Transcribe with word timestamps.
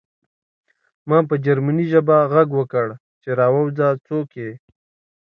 ما 1.09 1.17
په 1.29 1.35
جرمني 1.45 1.85
ژبه 1.91 2.17
غږ 2.33 2.49
وکړ 2.59 2.87
چې 3.21 3.29
راوځه 3.39 3.87
څوک 4.07 4.29
یې 4.41 4.51